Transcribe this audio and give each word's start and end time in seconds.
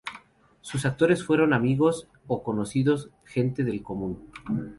Sus 0.61 0.87
actores 0.87 1.23
fueron 1.23 1.53
amigos 1.53 2.07
o 2.25 2.41
conocidos, 2.41 3.11
gente 3.23 3.63
del 3.63 3.83
común. 3.83 4.31